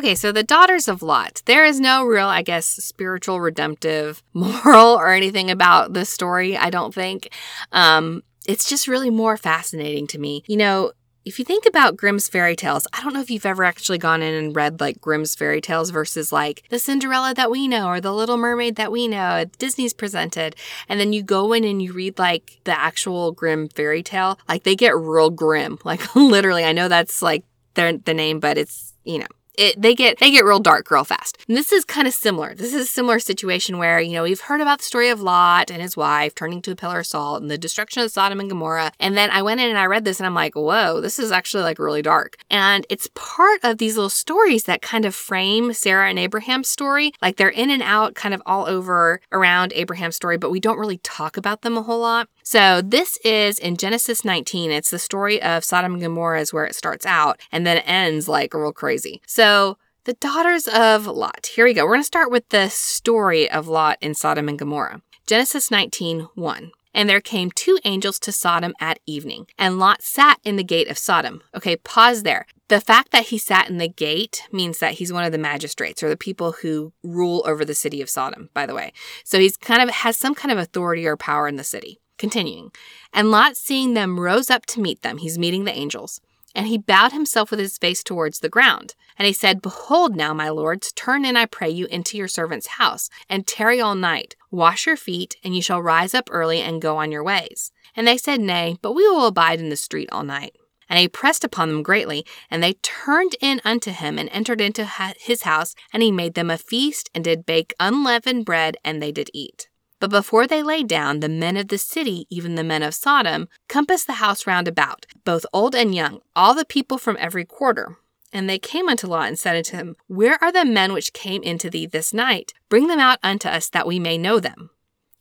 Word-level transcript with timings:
Okay, 0.00 0.14
so 0.14 0.32
the 0.32 0.42
daughters 0.42 0.88
of 0.88 1.02
Lot. 1.02 1.42
There 1.44 1.62
is 1.62 1.78
no 1.78 2.04
real, 2.04 2.26
I 2.26 2.40
guess, 2.40 2.64
spiritual, 2.66 3.38
redemptive, 3.38 4.22
moral, 4.32 4.94
or 4.94 5.12
anything 5.12 5.50
about 5.50 5.92
this 5.92 6.08
story, 6.08 6.56
I 6.56 6.70
don't 6.70 6.94
think. 6.94 7.28
Um, 7.70 8.22
it's 8.48 8.66
just 8.66 8.88
really 8.88 9.10
more 9.10 9.36
fascinating 9.36 10.06
to 10.06 10.18
me. 10.18 10.42
You 10.46 10.56
know, 10.56 10.92
if 11.26 11.38
you 11.38 11.44
think 11.44 11.66
about 11.66 11.98
Grimm's 11.98 12.30
fairy 12.30 12.56
tales, 12.56 12.86
I 12.94 13.02
don't 13.02 13.12
know 13.12 13.20
if 13.20 13.30
you've 13.30 13.44
ever 13.44 13.62
actually 13.62 13.98
gone 13.98 14.22
in 14.22 14.32
and 14.32 14.56
read 14.56 14.80
like 14.80 15.02
Grimm's 15.02 15.34
fairy 15.34 15.60
tales 15.60 15.90
versus 15.90 16.32
like 16.32 16.62
the 16.70 16.78
Cinderella 16.78 17.34
that 17.34 17.50
we 17.50 17.68
know 17.68 17.86
or 17.86 18.00
the 18.00 18.14
Little 18.14 18.38
Mermaid 18.38 18.76
that 18.76 18.90
we 18.90 19.06
know, 19.06 19.44
Disney's 19.58 19.92
presented. 19.92 20.56
And 20.88 20.98
then 20.98 21.12
you 21.12 21.22
go 21.22 21.52
in 21.52 21.62
and 21.64 21.82
you 21.82 21.92
read 21.92 22.18
like 22.18 22.58
the 22.64 22.72
actual 22.72 23.32
Grimm 23.32 23.68
fairy 23.68 24.02
tale, 24.02 24.38
like 24.48 24.62
they 24.62 24.76
get 24.76 24.96
real 24.96 25.28
grim. 25.28 25.78
Like 25.84 26.16
literally, 26.16 26.64
I 26.64 26.72
know 26.72 26.88
that's 26.88 27.20
like 27.20 27.44
their 27.74 27.98
the 27.98 28.14
name, 28.14 28.40
but 28.40 28.56
it's, 28.56 28.94
you 29.04 29.18
know, 29.18 29.26
it, 29.54 29.80
they 29.80 29.94
get 29.94 30.18
they 30.18 30.30
get 30.30 30.44
real 30.44 30.60
dark 30.60 30.90
real 30.90 31.04
fast. 31.04 31.38
And 31.48 31.56
this 31.56 31.72
is 31.72 31.84
kind 31.84 32.06
of 32.06 32.14
similar. 32.14 32.54
This 32.54 32.74
is 32.74 32.82
a 32.82 32.86
similar 32.86 33.18
situation 33.18 33.78
where 33.78 34.00
you 34.00 34.12
know 34.12 34.22
we've 34.22 34.40
heard 34.40 34.60
about 34.60 34.78
the 34.78 34.84
story 34.84 35.08
of 35.08 35.20
Lot 35.20 35.70
and 35.70 35.82
his 35.82 35.96
wife 35.96 36.34
turning 36.34 36.62
to 36.62 36.72
a 36.72 36.76
pillar 36.76 37.00
of 37.00 37.06
salt 37.06 37.42
and 37.42 37.50
the 37.50 37.58
destruction 37.58 38.02
of 38.02 38.10
Sodom 38.10 38.40
and 38.40 38.48
Gomorrah. 38.48 38.92
And 38.98 39.16
then 39.16 39.30
I 39.30 39.42
went 39.42 39.60
in 39.60 39.68
and 39.68 39.78
I 39.78 39.86
read 39.86 40.04
this 40.04 40.20
and 40.20 40.26
I'm 40.26 40.34
like, 40.34 40.54
whoa, 40.54 41.00
this 41.00 41.18
is 41.18 41.32
actually 41.32 41.62
like 41.62 41.78
really 41.78 42.02
dark. 42.02 42.36
And 42.50 42.86
it's 42.88 43.08
part 43.14 43.60
of 43.62 43.78
these 43.78 43.96
little 43.96 44.10
stories 44.10 44.64
that 44.64 44.82
kind 44.82 45.04
of 45.04 45.14
frame 45.14 45.72
Sarah 45.72 46.08
and 46.08 46.18
Abraham's 46.18 46.68
story. 46.68 47.12
Like 47.20 47.36
they're 47.36 47.48
in 47.48 47.70
and 47.70 47.82
out, 47.82 48.14
kind 48.14 48.34
of 48.34 48.42
all 48.46 48.66
over 48.66 49.20
around 49.32 49.72
Abraham's 49.74 50.16
story, 50.16 50.38
but 50.38 50.50
we 50.50 50.60
don't 50.60 50.78
really 50.78 50.98
talk 50.98 51.36
about 51.36 51.62
them 51.62 51.76
a 51.76 51.82
whole 51.82 52.00
lot. 52.00 52.28
So 52.50 52.82
this 52.82 53.16
is 53.18 53.60
in 53.60 53.76
Genesis 53.76 54.24
19. 54.24 54.72
It's 54.72 54.90
the 54.90 54.98
story 54.98 55.40
of 55.40 55.64
Sodom 55.64 55.92
and 55.92 56.02
Gomorrah 56.02 56.40
is 56.40 56.52
where 56.52 56.64
it 56.64 56.74
starts 56.74 57.06
out 57.06 57.38
and 57.52 57.64
then 57.64 57.78
ends 57.78 58.26
like 58.26 58.54
real 58.54 58.72
crazy. 58.72 59.22
So 59.24 59.78
the 60.02 60.14
daughters 60.14 60.66
of 60.66 61.06
Lot. 61.06 61.46
Here 61.54 61.64
we 61.64 61.74
go. 61.74 61.84
We're 61.84 61.92
going 61.92 62.00
to 62.00 62.04
start 62.04 62.28
with 62.28 62.48
the 62.48 62.68
story 62.68 63.48
of 63.48 63.68
Lot 63.68 63.98
in 64.00 64.14
Sodom 64.14 64.48
and 64.48 64.58
Gomorrah. 64.58 65.00
Genesis 65.28 65.70
19, 65.70 66.26
1. 66.34 66.72
And 66.92 67.08
there 67.08 67.20
came 67.20 67.52
two 67.52 67.78
angels 67.84 68.18
to 68.18 68.32
Sodom 68.32 68.74
at 68.80 68.98
evening, 69.06 69.46
and 69.56 69.78
Lot 69.78 70.02
sat 70.02 70.40
in 70.42 70.56
the 70.56 70.64
gate 70.64 70.88
of 70.88 70.98
Sodom. 70.98 71.42
Okay, 71.54 71.76
pause 71.76 72.24
there. 72.24 72.46
The 72.66 72.80
fact 72.80 73.12
that 73.12 73.26
he 73.26 73.38
sat 73.38 73.70
in 73.70 73.78
the 73.78 73.88
gate 73.88 74.42
means 74.50 74.80
that 74.80 74.94
he's 74.94 75.12
one 75.12 75.22
of 75.22 75.30
the 75.30 75.38
magistrates 75.38 76.02
or 76.02 76.08
the 76.08 76.16
people 76.16 76.50
who 76.50 76.92
rule 77.04 77.44
over 77.46 77.64
the 77.64 77.76
city 77.76 78.02
of 78.02 78.10
Sodom, 78.10 78.50
by 78.54 78.66
the 78.66 78.74
way. 78.74 78.92
So 79.22 79.38
he's 79.38 79.56
kind 79.56 79.80
of 79.80 79.90
has 79.90 80.16
some 80.16 80.34
kind 80.34 80.50
of 80.50 80.58
authority 80.58 81.06
or 81.06 81.16
power 81.16 81.46
in 81.46 81.54
the 81.54 81.62
city. 81.62 81.99
Continuing. 82.20 82.70
And 83.14 83.30
Lot, 83.30 83.56
seeing 83.56 83.94
them, 83.94 84.20
rose 84.20 84.50
up 84.50 84.66
to 84.66 84.80
meet 84.82 85.00
them. 85.00 85.16
He's 85.16 85.38
meeting 85.38 85.64
the 85.64 85.72
angels. 85.72 86.20
And 86.54 86.66
he 86.66 86.76
bowed 86.76 87.12
himself 87.12 87.50
with 87.50 87.58
his 87.58 87.78
face 87.78 88.04
towards 88.04 88.40
the 88.40 88.50
ground. 88.50 88.94
And 89.16 89.26
he 89.26 89.32
said, 89.32 89.62
Behold 89.62 90.14
now, 90.14 90.34
my 90.34 90.50
lords, 90.50 90.92
turn 90.92 91.24
in, 91.24 91.34
I 91.34 91.46
pray 91.46 91.70
you, 91.70 91.86
into 91.86 92.18
your 92.18 92.28
servant's 92.28 92.66
house, 92.66 93.08
and 93.30 93.46
tarry 93.46 93.80
all 93.80 93.94
night. 93.94 94.36
Wash 94.50 94.84
your 94.84 94.98
feet, 94.98 95.36
and 95.42 95.56
you 95.56 95.62
shall 95.62 95.80
rise 95.80 96.12
up 96.12 96.28
early 96.30 96.60
and 96.60 96.82
go 96.82 96.98
on 96.98 97.10
your 97.10 97.24
ways. 97.24 97.72
And 97.96 98.06
they 98.06 98.18
said, 98.18 98.42
Nay, 98.42 98.76
but 98.82 98.92
we 98.92 99.08
will 99.08 99.24
abide 99.24 99.58
in 99.58 99.70
the 99.70 99.76
street 99.76 100.10
all 100.12 100.22
night. 100.22 100.54
And 100.90 100.98
he 100.98 101.08
pressed 101.08 101.42
upon 101.42 101.70
them 101.70 101.82
greatly, 101.82 102.26
and 102.50 102.62
they 102.62 102.74
turned 102.82 103.34
in 103.40 103.62
unto 103.64 103.92
him 103.92 104.18
and 104.18 104.28
entered 104.28 104.60
into 104.60 104.84
his 105.16 105.44
house, 105.44 105.74
and 105.90 106.02
he 106.02 106.12
made 106.12 106.34
them 106.34 106.50
a 106.50 106.58
feast, 106.58 107.08
and 107.14 107.24
did 107.24 107.46
bake 107.46 107.72
unleavened 107.80 108.44
bread, 108.44 108.76
and 108.84 109.00
they 109.00 109.10
did 109.10 109.30
eat. 109.32 109.69
But 110.00 110.10
before 110.10 110.46
they 110.46 110.62
lay 110.62 110.82
down, 110.82 111.20
the 111.20 111.28
men 111.28 111.56
of 111.56 111.68
the 111.68 111.78
city, 111.78 112.26
even 112.30 112.54
the 112.54 112.64
men 112.64 112.82
of 112.82 112.94
Sodom, 112.94 113.48
compassed 113.68 114.06
the 114.06 114.14
house 114.14 114.46
round 114.46 114.66
about, 114.66 115.06
both 115.24 115.46
old 115.52 115.74
and 115.74 115.94
young, 115.94 116.20
all 116.34 116.54
the 116.54 116.64
people 116.64 116.98
from 116.98 117.16
every 117.20 117.44
quarter. 117.44 117.96
And 118.32 118.48
they 118.48 118.58
came 118.58 118.88
unto 118.88 119.06
Lot 119.06 119.28
and 119.28 119.38
said 119.38 119.56
unto 119.56 119.76
him, 119.76 119.96
Where 120.06 120.42
are 120.42 120.52
the 120.52 120.64
men 120.64 120.92
which 120.92 121.12
came 121.12 121.42
into 121.42 121.68
thee 121.68 121.86
this 121.86 122.14
night? 122.14 122.52
Bring 122.68 122.86
them 122.86 123.00
out 123.00 123.18
unto 123.22 123.48
us 123.48 123.68
that 123.68 123.86
we 123.86 123.98
may 123.98 124.16
know 124.16 124.40
them. 124.40 124.70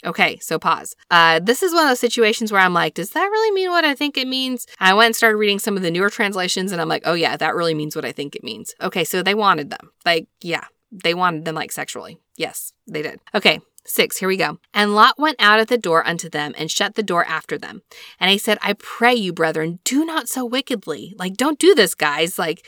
Okay, 0.06 0.38
so 0.40 0.57
pause. 0.57 0.96
Uh, 1.11 1.40
this 1.40 1.61
is 1.61 1.73
one 1.73 1.84
of 1.84 1.90
those 1.90 2.00
situations 2.00 2.51
where 2.51 2.61
I'm 2.61 2.73
like, 2.73 2.94
does 2.94 3.09
that 3.09 3.25
really 3.25 3.51
mean 3.51 3.69
what 3.69 3.84
I 3.84 3.96
think 3.96 4.17
it 4.17 4.29
means? 4.29 4.66
I 4.79 4.94
went 4.94 5.07
and 5.07 5.16
started 5.16 5.35
reading 5.35 5.59
some 5.59 5.75
of 5.75 5.84
the 5.84 5.91
newer 5.91 6.09
translations 6.09 6.72
and 6.72 6.79
I'm 6.79 6.88
like, 6.88 7.03
oh 7.06 7.16
yeah, 7.16 7.35
that 7.35 7.53
really 7.53 7.73
means 7.73 7.97
what 7.97 8.06
I 8.06 8.13
think 8.13 8.34
it 8.34 8.44
means. 8.44 8.73
Okay, 8.79 9.03
so 9.03 9.22
they 9.22 9.35
wanted 9.35 9.72
them. 9.72 9.91
Like, 10.06 10.28
yeah, 10.40 10.66
they 10.91 11.13
wanted 11.13 11.44
them 11.44 11.56
like 11.56 11.73
sexually. 11.73 12.17
Yes, 12.38 12.72
they 12.88 13.01
did. 13.01 13.19
Okay, 13.35 13.59
Six, 13.85 14.17
here 14.17 14.28
we 14.28 14.38
go. 14.38 14.59
And 14.73 14.94
Lot 14.94 15.17
went 15.17 15.38
out 15.40 15.59
at 15.59 15.67
the 15.67 15.78
door 15.78 16.06
unto 16.06 16.29
them 16.29 16.53
and 16.57 16.69
shut 16.69 16.95
the 16.95 17.03
door 17.03 17.25
after 17.25 17.57
them. 17.57 17.81
And 18.19 18.29
he 18.29 18.38
said, 18.38 18.57
I 18.62 18.73
pray 18.73 19.16
you, 19.16 19.34
brethren, 19.34 19.79
do 19.84 20.06
not 20.06 20.29
so 20.29 20.45
wickedly. 20.45 21.13
Like, 21.17 21.35
don't 21.38 21.59
do 21.59 21.73
this, 21.73 21.95
guys. 21.95 22.38
Like, 22.38 22.66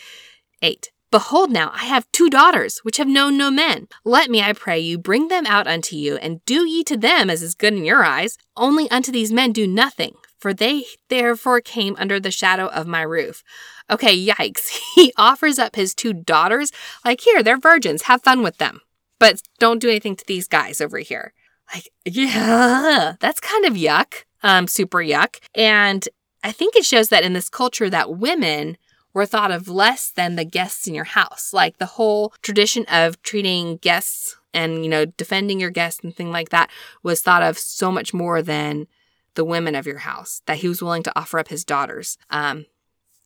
eight. 0.61 0.91
Behold, 1.11 1.51
now 1.51 1.71
I 1.73 1.83
have 1.83 2.09
two 2.13 2.29
daughters, 2.29 2.79
which 2.83 2.95
have 2.95 3.07
known 3.07 3.37
no 3.37 3.51
men. 3.51 3.89
Let 4.05 4.31
me, 4.31 4.41
I 4.41 4.53
pray 4.53 4.79
you, 4.79 4.97
bring 4.97 5.27
them 5.27 5.45
out 5.45 5.67
unto 5.67 5.97
you, 5.97 6.15
and 6.15 6.43
do 6.45 6.65
ye 6.65 6.85
to 6.85 6.95
them 6.95 7.29
as 7.29 7.43
is 7.43 7.53
good 7.53 7.73
in 7.73 7.83
your 7.83 8.03
eyes. 8.03 8.37
Only 8.55 8.89
unto 8.89 9.11
these 9.11 9.33
men 9.33 9.51
do 9.51 9.67
nothing, 9.67 10.13
for 10.39 10.53
they 10.53 10.85
therefore 11.09 11.59
came 11.59 11.97
under 11.99 12.17
the 12.17 12.31
shadow 12.31 12.67
of 12.67 12.87
my 12.87 13.01
roof. 13.01 13.43
Okay, 13.89 14.17
yikes. 14.17 14.79
He 14.95 15.13
offers 15.17 15.59
up 15.59 15.75
his 15.75 15.93
two 15.93 16.13
daughters, 16.13 16.71
like, 17.03 17.21
here, 17.21 17.43
they're 17.43 17.57
virgins, 17.57 18.03
have 18.03 18.23
fun 18.23 18.41
with 18.41 18.57
them 18.57 18.79
but 19.21 19.39
don't 19.59 19.79
do 19.79 19.87
anything 19.87 20.15
to 20.15 20.25
these 20.25 20.47
guys 20.47 20.81
over 20.81 20.97
here. 20.97 21.33
Like, 21.71 21.91
yeah, 22.05 23.13
that's 23.19 23.39
kind 23.39 23.65
of 23.65 23.75
yuck, 23.75 24.23
um, 24.41 24.67
super 24.67 24.97
yuck. 24.97 25.35
And 25.53 26.09
I 26.43 26.51
think 26.51 26.75
it 26.75 26.85
shows 26.85 27.09
that 27.09 27.23
in 27.23 27.33
this 27.33 27.47
culture 27.47 27.87
that 27.87 28.17
women 28.17 28.79
were 29.13 29.27
thought 29.27 29.51
of 29.51 29.67
less 29.67 30.09
than 30.09 30.37
the 30.37 30.43
guests 30.43 30.87
in 30.87 30.95
your 30.95 31.03
house. 31.05 31.53
Like 31.53 31.77
the 31.77 31.85
whole 31.85 32.33
tradition 32.41 32.83
of 32.91 33.21
treating 33.21 33.77
guests 33.77 34.37
and, 34.55 34.83
you 34.83 34.89
know, 34.89 35.05
defending 35.05 35.59
your 35.59 35.69
guests 35.69 36.03
and 36.03 36.15
things 36.15 36.33
like 36.33 36.49
that 36.49 36.71
was 37.03 37.21
thought 37.21 37.43
of 37.43 37.59
so 37.59 37.91
much 37.91 38.15
more 38.15 38.41
than 38.41 38.87
the 39.35 39.45
women 39.45 39.75
of 39.75 39.85
your 39.85 39.99
house, 39.99 40.41
that 40.47 40.57
he 40.57 40.67
was 40.67 40.81
willing 40.81 41.03
to 41.03 41.13
offer 41.15 41.37
up 41.37 41.49
his 41.49 41.63
daughters 41.63 42.17
um, 42.31 42.65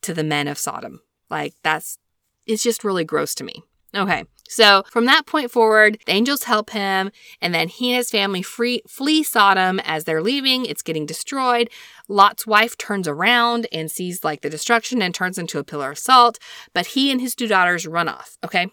to 0.01 0.13
the 0.13 0.25
men 0.25 0.49
of 0.49 0.57
Sodom. 0.57 0.99
Like 1.29 1.53
that's, 1.63 1.99
it's 2.45 2.63
just 2.63 2.83
really 2.83 3.05
gross 3.05 3.33
to 3.35 3.45
me. 3.45 3.63
Okay. 3.95 4.25
So 4.47 4.83
from 4.91 5.05
that 5.05 5.25
point 5.25 5.51
forward, 5.51 5.97
the 6.05 6.11
angels 6.13 6.43
help 6.43 6.69
him, 6.69 7.11
and 7.41 7.53
then 7.53 7.67
he 7.67 7.91
and 7.91 7.97
his 7.97 8.11
family 8.11 8.41
free, 8.41 8.81
flee 8.87 9.23
Sodom 9.23 9.79
as 9.81 10.03
they're 10.03 10.21
leaving. 10.21 10.65
It's 10.65 10.81
getting 10.81 11.05
destroyed. 11.05 11.69
Lot's 12.07 12.45
wife 12.45 12.77
turns 12.77 13.07
around 13.07 13.67
and 13.71 13.89
sees 13.89 14.23
like 14.23 14.41
the 14.41 14.49
destruction 14.49 15.01
and 15.01 15.13
turns 15.13 15.37
into 15.37 15.59
a 15.59 15.63
pillar 15.63 15.91
of 15.91 15.97
salt, 15.97 16.37
but 16.73 16.87
he 16.87 17.11
and 17.11 17.19
his 17.19 17.35
two 17.35 17.47
daughters 17.47 17.87
run 17.87 18.07
off. 18.07 18.37
Okay. 18.43 18.67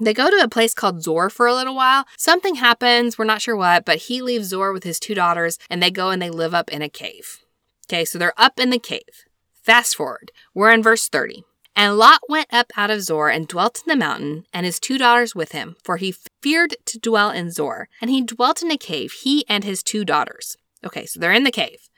They 0.00 0.12
go 0.12 0.28
to 0.28 0.42
a 0.42 0.48
place 0.48 0.74
called 0.74 1.04
Zoar 1.04 1.30
for 1.30 1.46
a 1.46 1.54
little 1.54 1.76
while. 1.76 2.04
Something 2.16 2.56
happens, 2.56 3.16
we're 3.16 3.24
not 3.24 3.42
sure 3.42 3.56
what, 3.56 3.84
but 3.84 3.98
he 3.98 4.22
leaves 4.22 4.48
Zoar 4.48 4.72
with 4.72 4.82
his 4.82 4.98
two 4.98 5.14
daughters 5.14 5.56
and 5.70 5.80
they 5.80 5.92
go 5.92 6.10
and 6.10 6.20
they 6.20 6.30
live 6.30 6.52
up 6.52 6.68
in 6.70 6.82
a 6.82 6.88
cave. 6.88 7.38
Okay, 7.86 8.04
so 8.04 8.18
they're 8.18 8.34
up 8.36 8.58
in 8.58 8.70
the 8.70 8.78
cave. 8.80 9.24
Fast 9.62 9.94
forward, 9.94 10.32
we're 10.52 10.72
in 10.72 10.82
verse 10.82 11.08
30. 11.08 11.44
And 11.76 11.98
Lot 11.98 12.20
went 12.28 12.52
up 12.52 12.72
out 12.76 12.90
of 12.90 13.02
Zoar 13.02 13.30
and 13.30 13.48
dwelt 13.48 13.82
in 13.84 13.90
the 13.90 13.96
mountain, 13.96 14.46
and 14.52 14.64
his 14.64 14.78
two 14.78 14.96
daughters 14.96 15.34
with 15.34 15.52
him, 15.52 15.76
for 15.82 15.96
he 15.96 16.14
feared 16.40 16.76
to 16.86 16.98
dwell 16.98 17.30
in 17.30 17.50
Zoar. 17.50 17.88
And 18.00 18.10
he 18.10 18.22
dwelt 18.22 18.62
in 18.62 18.70
a 18.70 18.76
cave, 18.76 19.12
he 19.12 19.44
and 19.48 19.64
his 19.64 19.82
two 19.82 20.04
daughters. 20.04 20.56
Okay, 20.84 21.06
so 21.06 21.18
they're 21.18 21.32
in 21.32 21.44
the 21.44 21.50
cave. 21.50 21.88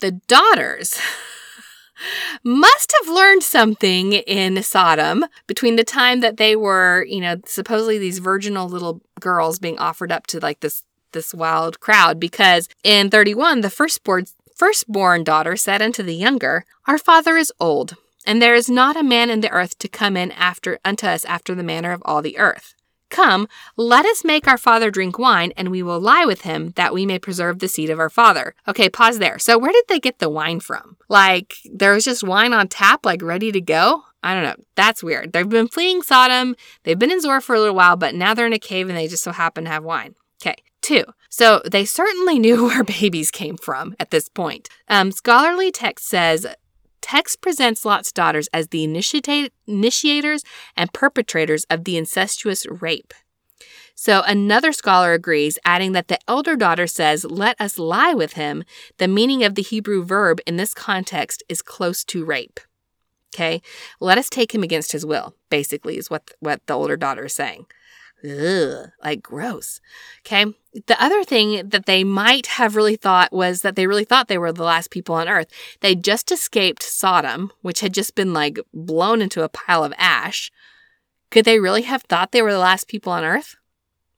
The 0.00 0.12
daughters 0.12 0.98
must 2.44 2.94
have 2.98 3.14
learned 3.14 3.42
something 3.42 4.14
in 4.14 4.62
Sodom 4.62 5.26
between 5.46 5.76
the 5.76 5.84
time 5.84 6.20
that 6.20 6.38
they 6.38 6.56
were, 6.56 7.04
you 7.06 7.20
know, 7.20 7.36
supposedly 7.44 7.98
these 7.98 8.18
virginal 8.18 8.68
little 8.68 9.02
girls 9.20 9.58
being 9.58 9.78
offered 9.78 10.10
up 10.10 10.26
to 10.28 10.40
like 10.40 10.60
this 10.60 10.82
this 11.12 11.34
wild 11.34 11.80
crowd 11.80 12.20
because 12.20 12.68
in 12.84 13.10
31 13.10 13.62
the 13.62 13.68
firstborn 13.68 14.24
firstborn 14.54 15.24
daughter 15.24 15.56
said 15.56 15.82
unto 15.82 16.02
the 16.02 16.14
younger, 16.14 16.64
Our 16.86 16.98
father 16.98 17.36
is 17.36 17.52
old, 17.58 17.96
and 18.26 18.40
there 18.40 18.54
is 18.54 18.70
not 18.70 18.96
a 18.96 19.02
man 19.02 19.30
in 19.30 19.40
the 19.40 19.50
earth 19.50 19.78
to 19.78 19.88
come 19.88 20.16
in 20.16 20.32
after 20.32 20.78
unto 20.84 21.06
us 21.06 21.24
after 21.24 21.54
the 21.54 21.62
manner 21.62 21.92
of 21.92 22.02
all 22.04 22.22
the 22.22 22.38
earth. 22.38 22.74
Come, 23.10 23.48
let 23.76 24.06
us 24.06 24.24
make 24.24 24.46
our 24.46 24.56
father 24.56 24.90
drink 24.90 25.18
wine, 25.18 25.52
and 25.56 25.70
we 25.70 25.82
will 25.82 25.98
lie 25.98 26.24
with 26.24 26.42
him, 26.42 26.70
that 26.76 26.94
we 26.94 27.04
may 27.04 27.18
preserve 27.18 27.58
the 27.58 27.66
seed 27.66 27.90
of 27.90 27.98
our 27.98 28.08
father. 28.08 28.54
Okay, 28.68 28.88
pause 28.88 29.18
there. 29.18 29.38
So, 29.38 29.58
where 29.58 29.72
did 29.72 29.86
they 29.88 29.98
get 29.98 30.20
the 30.20 30.30
wine 30.30 30.60
from? 30.60 30.96
Like, 31.08 31.56
there 31.64 31.92
was 31.92 32.04
just 32.04 32.22
wine 32.22 32.52
on 32.52 32.68
tap, 32.68 33.04
like 33.04 33.20
ready 33.20 33.50
to 33.50 33.60
go? 33.60 34.04
I 34.22 34.34
don't 34.34 34.44
know. 34.44 34.64
That's 34.76 35.02
weird. 35.02 35.32
They've 35.32 35.48
been 35.48 35.68
fleeing 35.68 36.02
Sodom. 36.02 36.54
They've 36.84 36.98
been 36.98 37.10
in 37.10 37.20
Zoar 37.20 37.40
for 37.40 37.54
a 37.54 37.60
little 37.60 37.74
while, 37.74 37.96
but 37.96 38.14
now 38.14 38.34
they're 38.34 38.46
in 38.46 38.52
a 38.52 38.58
cave 38.58 38.88
and 38.88 38.96
they 38.96 39.08
just 39.08 39.24
so 39.24 39.32
happen 39.32 39.64
to 39.64 39.70
have 39.70 39.82
wine. 39.82 40.14
Okay. 40.40 40.56
Two. 40.82 41.04
So 41.30 41.62
they 41.70 41.84
certainly 41.84 42.38
knew 42.38 42.66
where 42.66 42.84
babies 42.84 43.30
came 43.30 43.56
from 43.56 43.94
at 43.98 44.10
this 44.10 44.28
point. 44.28 44.68
Um, 44.88 45.10
scholarly 45.10 45.72
text 45.72 46.06
says 46.06 46.46
text 47.00 47.40
presents 47.40 47.84
Lot's 47.84 48.12
daughters 48.12 48.48
as 48.52 48.68
the 48.68 48.84
initiators 48.84 50.42
and 50.76 50.92
perpetrators 50.92 51.64
of 51.70 51.84
the 51.84 51.96
incestuous 51.96 52.66
rape. 52.66 53.14
So 53.94 54.22
another 54.26 54.72
scholar 54.72 55.12
agrees, 55.12 55.58
adding 55.64 55.92
that 55.92 56.08
the 56.08 56.18
elder 56.26 56.56
daughter 56.56 56.86
says, 56.86 57.24
Let 57.24 57.60
us 57.60 57.78
lie 57.78 58.14
with 58.14 58.32
him. 58.32 58.64
The 58.96 59.08
meaning 59.08 59.44
of 59.44 59.56
the 59.56 59.62
Hebrew 59.62 60.02
verb 60.02 60.40
in 60.46 60.56
this 60.56 60.72
context 60.72 61.42
is 61.50 61.60
close 61.60 62.02
to 62.04 62.24
rape. 62.24 62.60
Okay. 63.34 63.60
Let 64.00 64.16
us 64.16 64.30
take 64.30 64.54
him 64.54 64.62
against 64.62 64.92
his 64.92 65.04
will, 65.04 65.34
basically, 65.50 65.98
is 65.98 66.08
what, 66.08 66.30
what 66.40 66.66
the 66.66 66.74
older 66.74 66.96
daughter 66.96 67.26
is 67.26 67.34
saying. 67.34 67.66
Ugh, 68.24 68.90
like 69.02 69.22
gross. 69.22 69.80
Okay. 70.26 70.46
The 70.86 71.02
other 71.02 71.24
thing 71.24 71.68
that 71.68 71.86
they 71.86 72.04
might 72.04 72.46
have 72.46 72.76
really 72.76 72.96
thought 72.96 73.32
was 73.32 73.62
that 73.62 73.76
they 73.76 73.86
really 73.86 74.04
thought 74.04 74.28
they 74.28 74.38
were 74.38 74.52
the 74.52 74.62
last 74.62 74.90
people 74.90 75.14
on 75.14 75.28
earth. 75.28 75.48
They 75.80 75.94
just 75.94 76.30
escaped 76.30 76.82
Sodom, 76.82 77.50
which 77.62 77.80
had 77.80 77.94
just 77.94 78.14
been 78.14 78.32
like 78.32 78.58
blown 78.72 79.22
into 79.22 79.42
a 79.42 79.48
pile 79.48 79.82
of 79.82 79.94
ash. 79.96 80.52
Could 81.30 81.44
they 81.44 81.58
really 81.58 81.82
have 81.82 82.02
thought 82.02 82.32
they 82.32 82.42
were 82.42 82.52
the 82.52 82.58
last 82.58 82.88
people 82.88 83.12
on 83.12 83.24
earth? 83.24 83.56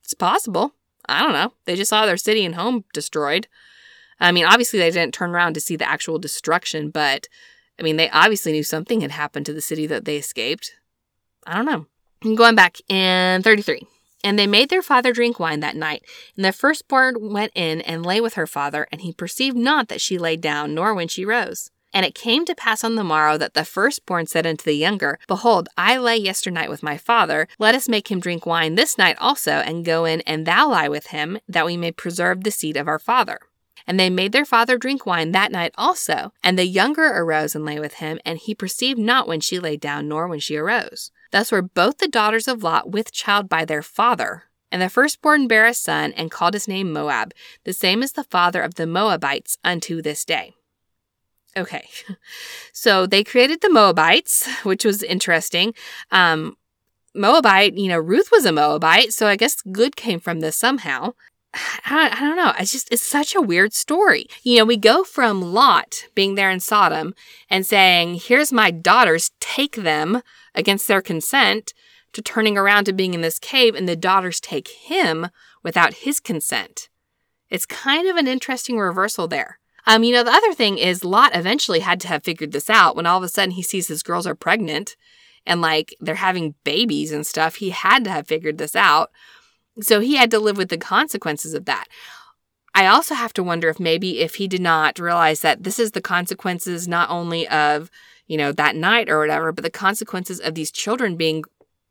It's 0.03 0.13
possible. 0.13 0.73
I 1.07 1.21
don't 1.21 1.33
know. 1.33 1.53
They 1.65 1.75
just 1.75 1.89
saw 1.89 2.05
their 2.05 2.17
city 2.17 2.45
and 2.45 2.55
home 2.55 2.85
destroyed. 2.93 3.47
I 4.19 4.31
mean, 4.31 4.45
obviously, 4.45 4.79
they 4.79 4.91
didn't 4.91 5.13
turn 5.13 5.31
around 5.31 5.53
to 5.53 5.61
see 5.61 5.75
the 5.75 5.89
actual 5.89 6.19
destruction, 6.19 6.89
but 6.89 7.27
I 7.79 7.83
mean, 7.83 7.97
they 7.97 8.09
obviously 8.09 8.51
knew 8.51 8.63
something 8.63 9.01
had 9.01 9.11
happened 9.11 9.45
to 9.47 9.53
the 9.53 9.61
city 9.61 9.87
that 9.87 10.05
they 10.05 10.17
escaped. 10.17 10.73
I 11.45 11.55
don't 11.55 11.65
know. 11.65 11.87
Going 12.23 12.55
back 12.55 12.77
in 12.87 13.43
33. 13.43 13.85
And 14.23 14.39
they 14.39 14.47
made 14.47 14.69
their 14.69 14.81
father 14.81 15.11
drink 15.11 15.41
wine 15.41 15.59
that 15.59 15.75
night. 15.75 16.05
And 16.37 16.45
the 16.45 16.53
firstborn 16.53 17.33
went 17.33 17.51
in 17.53 17.81
and 17.81 18.05
lay 18.05 18.21
with 18.21 18.35
her 18.35 18.47
father, 18.47 18.87
and 18.93 19.01
he 19.01 19.11
perceived 19.11 19.57
not 19.57 19.89
that 19.89 19.99
she 19.99 20.17
lay 20.17 20.37
down, 20.37 20.73
nor 20.73 20.93
when 20.93 21.09
she 21.09 21.25
rose. 21.25 21.69
And 21.93 22.05
it 22.05 22.15
came 22.15 22.45
to 22.45 22.55
pass 22.55 22.81
on 22.81 22.95
the 22.95 23.03
morrow 23.03 23.37
that 23.37 23.55
the 23.55 23.65
firstborn 23.65 24.25
said 24.27 24.47
unto 24.47 24.63
the 24.63 24.73
younger, 24.73 25.19
Behold, 25.27 25.67
I 25.77 25.97
lay 25.97 26.15
yesternight 26.15 26.69
with 26.69 26.81
my 26.81 26.97
father. 26.97 27.49
Let 27.59 27.75
us 27.75 27.89
make 27.89 28.09
him 28.09 28.21
drink 28.21 28.45
wine 28.45 28.75
this 28.75 28.97
night 28.97 29.17
also, 29.19 29.51
and 29.51 29.83
go 29.83 30.05
in 30.05 30.21
and 30.21 30.45
thou 30.45 30.69
lie 30.69 30.87
with 30.87 31.07
him, 31.07 31.39
that 31.49 31.65
we 31.65 31.75
may 31.75 31.91
preserve 31.91 32.45
the 32.45 32.51
seed 32.51 32.77
of 32.77 32.87
our 32.87 32.99
father. 32.99 33.39
And 33.85 33.99
they 33.99 34.09
made 34.09 34.31
their 34.31 34.45
father 34.45 34.77
drink 34.77 35.05
wine 35.05 35.33
that 35.33 35.51
night 35.51 35.73
also. 35.77 36.31
And 36.41 36.57
the 36.57 36.65
younger 36.65 37.03
arose 37.05 37.53
and 37.53 37.65
lay 37.65 37.81
with 37.81 37.95
him, 37.95 38.17
and 38.25 38.39
he 38.39 38.55
perceived 38.55 38.97
not 38.97 39.27
when 39.27 39.41
she 39.41 39.59
lay 39.59 39.75
down, 39.75 40.07
nor 40.07 40.29
when 40.29 40.39
she 40.39 40.55
arose. 40.55 41.11
Thus 41.33 41.51
were 41.51 41.63
both 41.63 41.97
the 41.97 42.07
daughters 42.07 42.47
of 42.47 42.61
Lot 42.61 42.91
with 42.91 43.11
child 43.11 43.49
by 43.49 43.65
their 43.65 43.81
father. 43.81 44.43
And 44.71 44.83
the 44.83 44.87
firstborn 44.87 45.47
bare 45.47 45.65
a 45.65 45.73
son, 45.73 46.13
and 46.13 46.29
called 46.29 46.53
his 46.53 46.67
name 46.67 46.93
Moab, 46.93 47.33
the 47.63 47.73
same 47.73 48.03
as 48.03 48.11
the 48.11 48.23
father 48.23 48.61
of 48.61 48.75
the 48.75 48.85
Moabites 48.85 49.57
unto 49.63 49.99
this 49.99 50.23
day. 50.25 50.53
Okay, 51.57 51.87
so 52.71 53.07
they 53.07 53.23
created 53.23 53.61
the 53.61 53.69
Moabites, 53.69 54.47
which 54.63 54.85
was 54.85 55.01
interesting. 55.01 55.73
Um, 56.11 56.55
Moabite, 57.15 57.77
you 57.79 57.87
know, 57.87 57.99
Ruth 57.99 58.29
was 58.31 58.45
a 58.45 58.51
Moabite, 58.51 59.11
so 59.11 59.25
I 59.25 59.35
guess 59.35 59.63
good 59.71 59.95
came 59.95 60.19
from 60.19 60.39
this 60.39 60.55
somehow. 60.55 61.13
I 61.53 62.17
don't 62.19 62.35
know. 62.35 62.53
It's 62.57 62.71
just, 62.71 62.91
it's 62.91 63.01
such 63.01 63.35
a 63.35 63.41
weird 63.41 63.73
story. 63.73 64.27
You 64.41 64.57
know, 64.57 64.65
we 64.65 64.77
go 64.77 65.03
from 65.03 65.53
Lot 65.53 66.05
being 66.15 66.35
there 66.35 66.49
in 66.49 66.59
Sodom 66.59 67.13
and 67.49 67.65
saying, 67.65 68.15
here's 68.15 68.51
my 68.51 68.71
daughters, 68.71 69.31
take 69.39 69.75
them 69.75 70.21
against 70.55 70.87
their 70.87 71.01
consent, 71.01 71.73
to 72.13 72.21
turning 72.21 72.57
around 72.57 72.85
to 72.85 72.93
being 72.93 73.13
in 73.13 73.21
this 73.21 73.39
cave 73.39 73.75
and 73.75 73.89
the 73.89 73.95
daughters 73.95 74.39
take 74.39 74.67
him 74.67 75.27
without 75.63 75.95
his 75.95 76.19
consent. 76.19 76.89
It's 77.49 77.65
kind 77.65 78.07
of 78.07 78.15
an 78.17 78.27
interesting 78.27 78.79
reversal 78.79 79.27
there. 79.27 79.59
Um, 79.85 80.03
you 80.03 80.13
know, 80.13 80.23
the 80.23 80.31
other 80.31 80.53
thing 80.53 80.77
is 80.77 81.03
Lot 81.03 81.35
eventually 81.35 81.81
had 81.81 81.99
to 82.01 82.07
have 82.07 82.23
figured 82.23 82.51
this 82.51 82.69
out 82.69 82.95
when 82.95 83.05
all 83.05 83.17
of 83.17 83.23
a 83.23 83.27
sudden 83.27 83.51
he 83.51 83.61
sees 83.61 83.87
his 83.87 84.03
girls 84.03 84.25
are 84.25 84.35
pregnant 84.35 84.95
and 85.45 85.59
like 85.59 85.95
they're 85.99 86.15
having 86.15 86.55
babies 86.63 87.11
and 87.11 87.27
stuff. 87.27 87.55
He 87.55 87.71
had 87.71 88.05
to 88.05 88.09
have 88.09 88.27
figured 88.27 88.57
this 88.57 88.75
out. 88.75 89.11
So 89.81 89.99
he 89.99 90.15
had 90.15 90.31
to 90.31 90.39
live 90.39 90.57
with 90.57 90.69
the 90.69 90.77
consequences 90.77 91.53
of 91.53 91.65
that. 91.65 91.87
I 92.75 92.87
also 92.87 93.15
have 93.15 93.33
to 93.33 93.43
wonder 93.43 93.69
if 93.69 93.79
maybe 93.79 94.19
if 94.19 94.35
he 94.35 94.47
did 94.47 94.61
not 94.61 94.99
realize 94.99 95.41
that 95.41 95.63
this 95.63 95.77
is 95.77 95.91
the 95.91 96.01
consequences 96.01 96.87
not 96.87 97.09
only 97.09 97.47
of, 97.47 97.91
you 98.27 98.37
know, 98.37 98.51
that 98.51 98.75
night 98.75 99.09
or 99.09 99.19
whatever, 99.19 99.51
but 99.51 99.63
the 99.63 99.69
consequences 99.69 100.39
of 100.39 100.55
these 100.55 100.71
children 100.71 101.15
being 101.15 101.43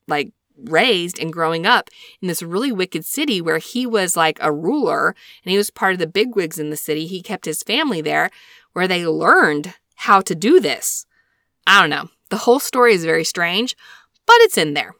like 0.08 0.32
raised 0.56 1.18
and 1.18 1.32
growing 1.32 1.66
up 1.66 1.88
in 2.20 2.28
this 2.28 2.42
really 2.42 2.72
wicked 2.72 3.04
city 3.04 3.40
where 3.40 3.58
he 3.58 3.86
was 3.86 4.16
like 4.16 4.38
a 4.40 4.52
ruler 4.52 5.14
and 5.44 5.50
he 5.50 5.56
was 5.56 5.70
part 5.70 5.92
of 5.92 5.98
the 5.98 6.06
bigwigs 6.06 6.58
in 6.58 6.70
the 6.70 6.76
city. 6.76 7.06
He 7.06 7.22
kept 7.22 7.44
his 7.44 7.62
family 7.62 8.00
there 8.00 8.30
where 8.72 8.88
they 8.88 9.06
learned 9.06 9.74
how 9.96 10.20
to 10.22 10.34
do 10.34 10.60
this. 10.60 11.06
I 11.66 11.80
don't 11.80 11.90
know. 11.90 12.10
The 12.30 12.38
whole 12.38 12.58
story 12.58 12.94
is 12.94 13.04
very 13.04 13.24
strange, 13.24 13.76
but 14.26 14.36
it's 14.40 14.58
in 14.58 14.74
there. 14.74 14.94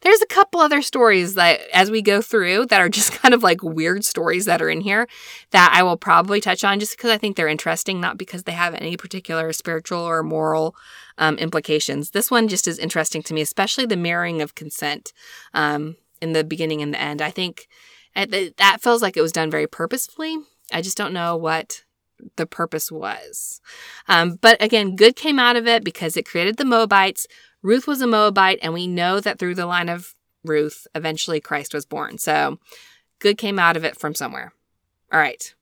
There's 0.00 0.22
a 0.22 0.26
couple 0.26 0.60
other 0.60 0.82
stories 0.82 1.34
that, 1.34 1.60
as 1.72 1.90
we 1.90 2.02
go 2.02 2.20
through, 2.20 2.66
that 2.66 2.80
are 2.80 2.88
just 2.88 3.12
kind 3.22 3.34
of 3.34 3.42
like 3.42 3.62
weird 3.62 4.04
stories 4.04 4.44
that 4.44 4.62
are 4.62 4.70
in 4.70 4.80
here 4.80 5.08
that 5.50 5.72
I 5.74 5.82
will 5.82 5.96
probably 5.96 6.40
touch 6.40 6.64
on 6.64 6.80
just 6.80 6.96
because 6.96 7.10
I 7.10 7.18
think 7.18 7.36
they're 7.36 7.48
interesting, 7.48 8.00
not 8.00 8.18
because 8.18 8.44
they 8.44 8.52
have 8.52 8.74
any 8.74 8.96
particular 8.96 9.52
spiritual 9.52 10.00
or 10.00 10.22
moral 10.22 10.74
um, 11.18 11.36
implications. 11.38 12.10
This 12.10 12.30
one 12.30 12.48
just 12.48 12.66
is 12.68 12.78
interesting 12.78 13.22
to 13.24 13.34
me, 13.34 13.40
especially 13.40 13.86
the 13.86 13.96
mirroring 13.96 14.42
of 14.42 14.54
consent 14.54 15.12
um, 15.52 15.96
in 16.20 16.32
the 16.32 16.44
beginning 16.44 16.82
and 16.82 16.94
the 16.94 17.00
end. 17.00 17.22
I 17.22 17.30
think 17.30 17.68
that 18.14 18.78
feels 18.80 19.02
like 19.02 19.16
it 19.16 19.22
was 19.22 19.32
done 19.32 19.50
very 19.50 19.66
purposefully. 19.66 20.36
I 20.72 20.82
just 20.82 20.96
don't 20.96 21.12
know 21.12 21.36
what 21.36 21.84
the 22.36 22.46
purpose 22.46 22.90
was. 22.90 23.60
Um, 24.08 24.38
but 24.40 24.62
again, 24.62 24.96
good 24.96 25.16
came 25.16 25.38
out 25.38 25.56
of 25.56 25.66
it 25.66 25.84
because 25.84 26.16
it 26.16 26.26
created 26.26 26.56
the 26.56 26.64
Moabites, 26.64 27.26
Ruth 27.64 27.86
was 27.86 28.02
a 28.02 28.06
Moabite, 28.06 28.58
and 28.60 28.74
we 28.74 28.86
know 28.86 29.20
that 29.20 29.38
through 29.38 29.54
the 29.54 29.64
line 29.64 29.88
of 29.88 30.14
Ruth, 30.44 30.86
eventually 30.94 31.40
Christ 31.40 31.72
was 31.72 31.86
born. 31.86 32.18
So 32.18 32.58
good 33.18 33.38
came 33.38 33.58
out 33.58 33.76
of 33.76 33.84
it 33.84 33.98
from 33.98 34.14
somewhere. 34.14 34.52
All 35.10 35.18
right. 35.18 35.54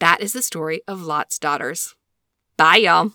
That 0.00 0.20
is 0.20 0.32
the 0.32 0.42
story 0.42 0.82
of 0.88 1.02
Lot's 1.02 1.38
daughters. 1.38 1.94
Bye, 2.56 2.78
y'all. 2.78 3.12